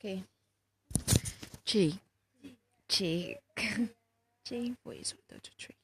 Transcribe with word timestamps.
Oke. 0.00 0.24
J. 1.68 1.92
J. 2.88 3.36
J 4.48 4.72
voice 4.80 5.12
without 5.12 5.44
a 5.44 5.52
tree. 5.60 5.76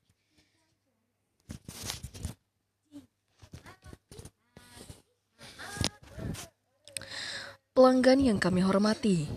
Pelanggan 7.76 8.24
yang 8.24 8.40
kami 8.40 8.64
hormati, 8.64 9.28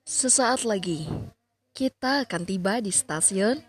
sesaat 0.00 0.64
lagi 0.64 1.12
kita 1.76 2.24
akan 2.24 2.48
tiba 2.48 2.80
di 2.80 2.88
stasiun 2.88 3.60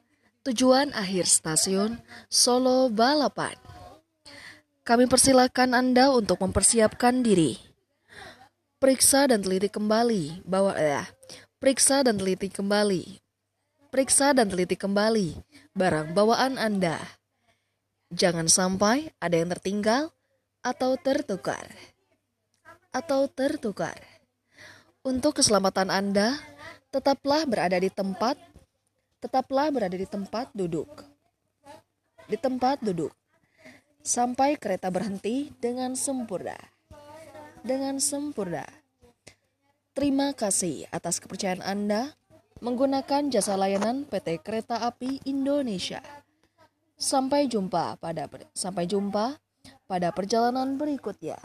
tujuan 0.48 0.96
akhir 0.96 1.28
stasiun 1.28 2.00
Solo 2.32 2.88
Balapan. 2.88 3.60
Kami 4.88 5.12
persilakan 5.12 5.76
Anda 5.76 6.08
untuk 6.16 6.40
mempersiapkan 6.40 7.20
diri. 7.20 7.73
Periksa 8.84 9.32
dan 9.32 9.40
teliti 9.40 9.72
kembali 9.72 10.44
bahwa 10.44 10.76
eh, 10.76 11.08
periksa 11.56 12.04
dan 12.04 12.20
teliti 12.20 12.52
kembali. 12.52 13.16
Periksa 13.88 14.36
dan 14.36 14.52
teliti 14.52 14.76
kembali 14.76 15.40
barang 15.72 16.12
bawaan 16.12 16.60
Anda. 16.60 17.00
Jangan 18.12 18.52
sampai 18.52 19.16
ada 19.24 19.40
yang 19.40 19.56
tertinggal 19.56 20.12
atau 20.60 21.00
tertukar. 21.00 21.64
Atau 22.92 23.32
tertukar. 23.32 23.96
Untuk 25.00 25.40
keselamatan 25.40 25.88
Anda, 25.88 26.36
tetaplah 26.92 27.48
berada 27.48 27.80
di 27.80 27.88
tempat 27.88 28.36
tetaplah 29.24 29.72
berada 29.72 29.96
di 29.96 30.04
tempat 30.04 30.52
duduk. 30.52 30.92
Di 32.28 32.36
tempat 32.36 32.84
duduk. 32.84 33.16
Sampai 34.04 34.60
kereta 34.60 34.92
berhenti 34.92 35.56
dengan 35.64 35.96
sempurna. 35.96 36.60
Dengan 37.64 37.96
sempurna. 38.04 38.83
Terima 40.04 40.36
kasih 40.36 40.84
atas 40.92 41.24
kepercayaan 41.24 41.64
Anda 41.64 42.12
menggunakan 42.60 43.32
jasa 43.32 43.56
layanan 43.56 44.04
PT 44.04 44.44
Kereta 44.44 44.84
Api 44.84 45.24
Indonesia. 45.24 46.04
Sampai 47.00 47.48
jumpa 47.48 47.96
pada 48.04 48.28
sampai 48.52 48.84
jumpa 48.84 49.40
pada 49.88 50.12
perjalanan 50.12 50.76
berikutnya. 50.76 51.40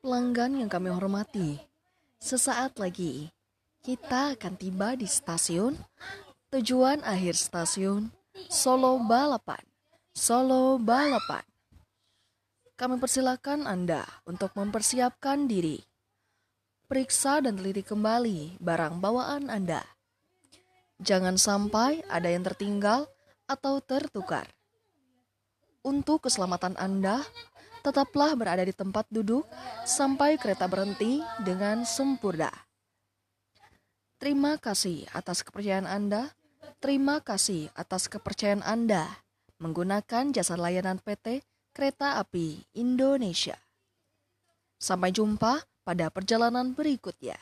Pelanggan 0.00 0.64
yang 0.64 0.72
kami 0.72 0.88
hormati, 0.88 1.60
sesaat 2.24 2.80
lagi 2.80 3.28
kita 3.80 4.36
akan 4.36 4.60
tiba 4.60 4.92
di 4.92 5.08
stasiun 5.08 5.72
tujuan 6.52 7.00
akhir 7.00 7.32
stasiun 7.32 8.12
Solo 8.52 9.00
Balapan. 9.00 9.60
Solo 10.12 10.76
Balapan. 10.76 11.40
Kami 12.76 13.00
persilakan 13.00 13.64
Anda 13.64 14.04
untuk 14.28 14.52
mempersiapkan 14.52 15.48
diri. 15.48 15.80
Periksa 16.88 17.40
dan 17.40 17.56
teliti 17.56 17.80
kembali 17.80 18.60
barang 18.60 19.00
bawaan 19.00 19.48
Anda. 19.48 19.80
Jangan 21.00 21.40
sampai 21.40 22.04
ada 22.12 22.28
yang 22.28 22.44
tertinggal 22.44 23.08
atau 23.48 23.80
tertukar. 23.80 24.44
Untuk 25.80 26.28
keselamatan 26.28 26.76
Anda, 26.76 27.24
tetaplah 27.80 28.36
berada 28.36 28.60
di 28.60 28.76
tempat 28.76 29.08
duduk 29.08 29.48
sampai 29.88 30.36
kereta 30.36 30.68
berhenti 30.68 31.24
dengan 31.40 31.88
sempurna. 31.88 32.69
Terima 34.20 34.60
kasih 34.60 35.08
atas 35.16 35.40
kepercayaan 35.40 35.88
Anda. 35.88 36.36
Terima 36.76 37.24
kasih 37.24 37.72
atas 37.72 38.04
kepercayaan 38.04 38.60
Anda 38.60 39.08
menggunakan 39.56 40.36
jasa 40.36 40.60
layanan 40.60 41.00
PT 41.00 41.40
Kereta 41.72 42.20
Api 42.20 42.68
Indonesia. 42.76 43.56
Sampai 44.76 45.16
jumpa 45.16 45.64
pada 45.88 46.12
perjalanan 46.12 46.76
berikutnya. 46.76 47.40